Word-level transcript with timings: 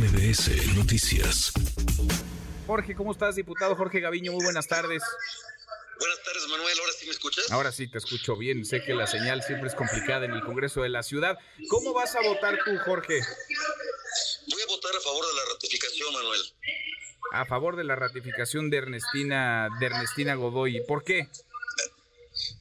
MBS 0.00 0.74
Noticias. 0.76 1.52
Jorge, 2.66 2.94
¿cómo 2.94 3.12
estás, 3.12 3.36
diputado 3.36 3.76
Jorge 3.76 4.00
Gaviño? 4.00 4.32
Muy 4.32 4.42
buenas 4.42 4.66
tardes. 4.66 5.02
Buenas 5.98 6.22
tardes, 6.24 6.48
Manuel. 6.48 6.78
¿Ahora 6.80 6.92
sí 6.98 7.04
me 7.04 7.12
escuchas? 7.12 7.50
Ahora 7.50 7.70
sí 7.70 7.86
te 7.86 7.98
escucho 7.98 8.34
bien. 8.34 8.64
Sé 8.64 8.82
que 8.82 8.94
la 8.94 9.06
señal 9.06 9.42
siempre 9.42 9.68
es 9.68 9.74
complicada 9.74 10.24
en 10.24 10.32
el 10.32 10.40
Congreso 10.40 10.80
de 10.80 10.88
la 10.88 11.02
Ciudad. 11.02 11.36
¿Cómo 11.68 11.92
vas 11.92 12.16
a 12.16 12.22
votar 12.22 12.58
tú, 12.64 12.78
Jorge? 12.78 13.20
Voy 14.50 14.62
a 14.62 14.66
votar 14.68 14.96
a 14.96 15.00
favor 15.00 15.26
de 15.26 15.34
la 15.34 15.52
ratificación, 15.52 16.14
Manuel. 16.14 16.40
A 17.32 17.44
favor 17.44 17.76
de 17.76 17.84
la 17.84 17.94
ratificación 17.94 18.70
de 18.70 18.78
Ernestina, 18.78 19.68
de 19.80 19.84
Ernestina 19.86 20.34
Godoy. 20.34 20.80
¿Por 20.86 21.04
qué? 21.04 21.28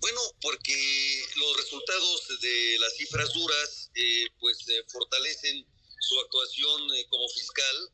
Bueno, 0.00 0.20
porque 0.42 1.24
los 1.36 1.56
resultados 1.58 2.40
de 2.40 2.76
las 2.80 2.96
cifras 2.96 3.32
duras, 3.34 3.92
eh, 3.94 4.26
pues 4.40 4.68
eh, 4.68 4.82
fortalecen 4.88 5.64
su 6.00 6.18
actuación 6.20 6.94
eh, 6.96 7.06
como 7.08 7.28
fiscal 7.28 7.90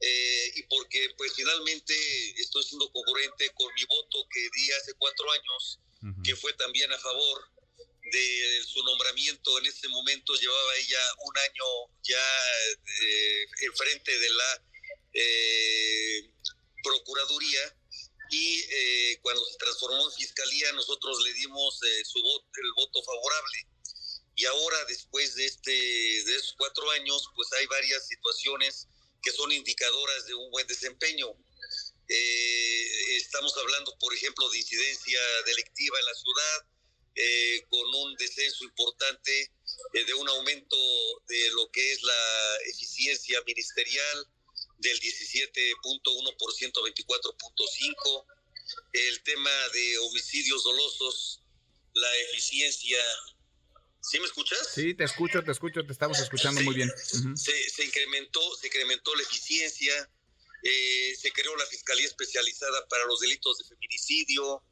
eh, 0.00 0.52
y 0.54 0.62
porque 0.64 1.10
pues 1.16 1.32
finalmente 1.34 1.94
estoy 2.40 2.62
siendo 2.62 2.90
congruente 2.92 3.50
con 3.54 3.72
mi 3.74 3.84
voto 3.84 4.26
que 4.32 4.40
di 4.40 4.70
hace 4.72 4.94
cuatro 4.94 5.26
años, 5.32 5.80
que 6.22 6.36
fue 6.36 6.52
también 6.52 6.92
a 6.92 6.98
favor 6.98 7.58
de 8.10 8.64
su 8.64 8.82
nombramiento. 8.82 9.58
En 9.58 9.66
ese 9.66 9.88
momento 9.88 10.34
llevaba 10.34 10.76
ella 10.76 11.00
un 11.24 11.38
año 11.38 11.64
ya 12.02 12.26
eh, 13.02 13.46
enfrente 13.62 14.18
de 14.18 14.30
la 14.30 14.64
eh, 15.14 16.30
Procuraduría 16.82 17.76
y 18.30 18.60
eh, 18.60 19.18
cuando 19.22 19.44
se 19.44 19.56
transformó 19.56 20.04
en 20.06 20.12
Fiscalía 20.12 20.72
nosotros 20.72 21.20
le 21.24 21.32
dimos 21.32 21.80
su 22.04 22.22
voto, 22.22 22.46
el 22.62 22.72
voto 22.76 23.02
favorable. 23.02 23.66
Y 24.38 24.46
ahora, 24.46 24.84
después 24.84 25.34
de, 25.34 25.46
este, 25.46 25.72
de 25.72 26.36
esos 26.36 26.54
cuatro 26.56 26.88
años, 26.92 27.28
pues 27.34 27.52
hay 27.54 27.66
varias 27.66 28.06
situaciones 28.06 28.86
que 29.20 29.32
son 29.32 29.50
indicadoras 29.50 30.26
de 30.26 30.34
un 30.34 30.48
buen 30.52 30.64
desempeño. 30.68 31.26
Eh, 32.08 33.16
estamos 33.16 33.52
hablando, 33.56 33.98
por 33.98 34.14
ejemplo, 34.14 34.48
de 34.50 34.58
incidencia 34.58 35.18
delictiva 35.44 35.98
en 35.98 36.04
la 36.04 36.14
ciudad, 36.14 36.66
eh, 37.16 37.66
con 37.68 37.92
un 37.96 38.14
descenso 38.14 38.62
importante 38.62 39.50
eh, 39.94 40.04
de 40.04 40.14
un 40.14 40.28
aumento 40.28 40.76
de 41.26 41.50
lo 41.50 41.68
que 41.72 41.90
es 41.90 42.00
la 42.04 42.56
eficiencia 42.66 43.42
ministerial 43.44 44.24
del 44.78 45.00
17.1% 45.00 46.78
a 46.78 46.82
24.5%, 46.82 48.24
el 48.92 49.20
tema 49.24 49.68
de 49.70 49.98
homicidios 49.98 50.62
dolosos, 50.62 51.42
la 51.92 52.16
eficiencia 52.18 53.00
¿Sí 54.00 54.18
me 54.20 54.26
escuchas? 54.26 54.58
Sí, 54.74 54.94
te 54.94 55.04
escucho, 55.04 55.42
te 55.42 55.52
escucho, 55.52 55.84
te 55.84 55.92
estamos 55.92 56.18
escuchando 56.18 56.60
muy 56.62 56.74
bien. 56.74 56.90
se, 56.96 57.70
se 57.70 57.84
incrementó, 57.84 58.40
se 58.56 58.68
incrementó 58.68 59.14
la 59.14 59.22
eficiencia, 59.22 60.10
eh, 60.62 61.16
se 61.20 61.30
creó 61.32 61.56
la 61.56 61.66
Fiscalía 61.66 62.06
Especializada 62.06 62.86
para 62.88 63.04
los 63.06 63.20
Delitos 63.20 63.58
de 63.58 63.64
Feminicidio, 63.64 64.62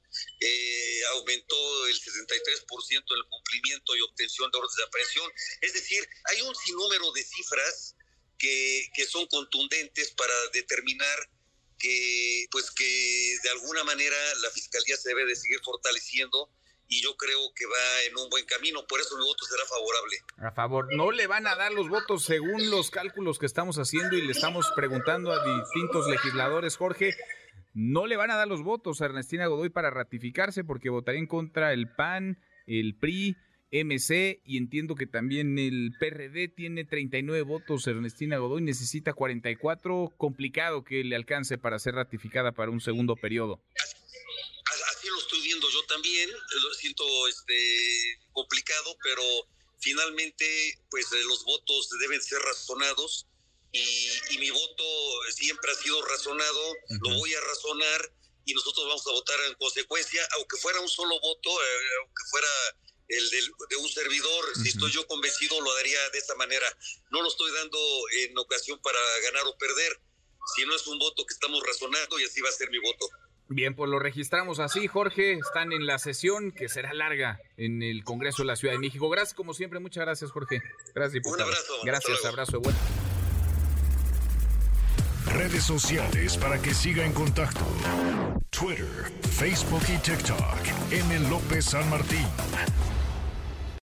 eh, 0.40 1.00
aumentó 1.16 1.86
el 1.86 2.00
63% 2.00 3.04
el 3.14 3.24
cumplimiento 3.28 3.96
y 3.96 4.00
obtención 4.00 4.50
de 4.50 4.58
órdenes 4.58 4.76
de 4.76 4.84
aprehensión. 4.84 5.30
Es 5.60 5.72
decir, 5.74 6.08
hay 6.24 6.42
un 6.42 6.54
sinnúmero 6.54 7.12
de 7.12 7.22
cifras 7.22 7.96
que, 8.38 8.88
que 8.94 9.06
son 9.06 9.26
contundentes 9.26 10.12
para 10.12 10.34
determinar 10.52 11.30
que, 11.78 12.46
pues 12.50 12.70
que 12.70 13.38
de 13.42 13.50
alguna 13.50 13.84
manera 13.84 14.16
la 14.36 14.50
Fiscalía 14.50 14.96
se 14.96 15.10
debe 15.10 15.26
de 15.26 15.36
seguir 15.36 15.60
fortaleciendo 15.62 16.50
y 16.88 17.02
yo 17.02 17.16
creo 17.16 17.38
que 17.54 17.66
va 17.66 18.02
en 18.08 18.16
un 18.16 18.30
buen 18.30 18.44
camino, 18.44 18.86
por 18.86 19.00
eso 19.00 19.16
mi 19.16 19.24
voto 19.24 19.44
será 19.44 19.64
favorable. 19.66 20.16
A 20.38 20.52
favor, 20.52 20.94
no 20.94 21.10
le 21.10 21.26
van 21.26 21.46
a 21.46 21.56
dar 21.56 21.72
los 21.72 21.88
votos 21.88 22.24
según 22.24 22.70
los 22.70 22.90
cálculos 22.90 23.38
que 23.38 23.46
estamos 23.46 23.76
haciendo 23.78 24.16
y 24.16 24.22
le 24.22 24.32
estamos 24.32 24.70
preguntando 24.74 25.32
a 25.32 25.44
distintos 25.44 26.08
legisladores, 26.08 26.76
Jorge. 26.76 27.14
No 27.74 28.06
le 28.06 28.16
van 28.16 28.30
a 28.30 28.36
dar 28.36 28.48
los 28.48 28.62
votos 28.62 29.02
a 29.02 29.06
Ernestina 29.06 29.46
Godoy 29.46 29.68
para 29.68 29.90
ratificarse 29.90 30.64
porque 30.64 30.88
votaría 30.88 31.20
en 31.20 31.26
contra 31.26 31.72
el 31.72 31.88
PAN, 31.94 32.38
el 32.66 32.96
PRI, 32.96 33.36
MC 33.70 34.40
y 34.44 34.56
entiendo 34.58 34.94
que 34.94 35.06
también 35.06 35.58
el 35.58 35.92
PRD 35.98 36.48
tiene 36.48 36.84
39 36.84 37.42
votos. 37.42 37.86
Ernestina 37.86 38.38
Godoy 38.38 38.62
necesita 38.62 39.12
44. 39.12 40.14
Complicado 40.16 40.84
que 40.84 41.04
le 41.04 41.16
alcance 41.16 41.58
para 41.58 41.78
ser 41.78 41.94
ratificada 41.94 42.52
para 42.52 42.70
un 42.70 42.80
segundo 42.80 43.16
periodo. 43.16 43.60
Yo 45.70 45.84
también, 45.86 46.30
lo 46.30 46.74
siento 46.74 47.04
este 47.28 48.18
complicado, 48.32 48.96
pero 49.02 49.22
finalmente 49.80 50.78
pues 50.90 51.06
eh, 51.12 51.24
los 51.24 51.44
votos 51.44 51.88
deben 52.00 52.22
ser 52.22 52.40
razonados 52.40 53.26
y, 53.72 54.08
y 54.30 54.38
mi 54.38 54.50
voto 54.50 54.84
siempre 55.34 55.70
ha 55.70 55.74
sido 55.74 56.02
razonado, 56.06 56.74
lo 57.02 57.10
voy 57.18 57.34
a 57.34 57.40
razonar 57.40 58.12
y 58.44 58.54
nosotros 58.54 58.86
vamos 58.86 59.06
a 59.06 59.10
votar 59.12 59.38
en 59.48 59.54
consecuencia, 59.54 60.26
aunque 60.36 60.56
fuera 60.58 60.80
un 60.80 60.88
solo 60.88 61.18
voto, 61.20 61.50
eh, 61.50 61.88
aunque 62.02 62.22
fuera 62.30 62.48
el 63.08 63.30
del- 63.30 63.52
de, 63.70 63.76
un 63.76 63.88
servidor, 63.88 64.44
si 64.62 64.68
estoy 64.68 64.90
yo 64.92 65.06
convencido 65.06 65.60
lo 65.60 65.72
daría 65.74 66.10
de 66.10 66.18
esta 66.18 66.34
manera. 66.36 66.66
No 67.10 67.22
lo 67.22 67.28
estoy 67.28 67.52
dando 67.52 67.78
en 68.20 68.36
ocasión 68.38 68.80
para 68.82 68.98
ganar 69.24 69.46
o 69.46 69.56
perder, 69.58 70.00
sino 70.56 70.74
es 70.74 70.86
un 70.86 70.98
voto 70.98 71.24
que 71.26 71.34
estamos 71.34 71.62
razonando 71.64 72.18
y 72.18 72.24
así 72.24 72.40
va 72.40 72.48
a 72.48 72.52
ser 72.52 72.70
mi 72.70 72.78
voto. 72.78 73.08
Bien, 73.48 73.74
pues 73.74 73.88
lo 73.90 73.98
registramos 73.98 74.58
así, 74.58 74.88
Jorge. 74.88 75.34
Están 75.34 75.72
en 75.72 75.86
la 75.86 75.98
sesión 75.98 76.50
que 76.50 76.68
será 76.68 76.92
larga 76.94 77.40
en 77.56 77.82
el 77.82 78.02
Congreso 78.02 78.42
de 78.42 78.48
la 78.48 78.56
Ciudad 78.56 78.74
de 78.74 78.80
México. 78.80 79.08
Gracias, 79.08 79.34
como 79.34 79.54
siempre. 79.54 79.78
Muchas 79.78 80.04
gracias, 80.04 80.32
Jorge. 80.32 80.62
Gracias, 80.94 81.12
diputado. 81.12 81.44
abrazo, 81.44 81.74
hasta 81.74 81.86
Gracias, 81.86 82.24
abrazo 82.24 82.52
de 82.52 82.58
vuelta. 82.58 82.80
Redes 85.26 85.64
sociales 85.64 86.36
para 86.38 86.60
que 86.60 86.74
siga 86.74 87.04
en 87.04 87.12
contacto: 87.12 87.64
Twitter, 88.50 89.12
Facebook 89.30 89.82
y 89.94 89.98
TikTok. 89.98 90.92
M. 90.92 91.28
López 91.28 91.66
San 91.66 91.88
Martín. 91.88 92.26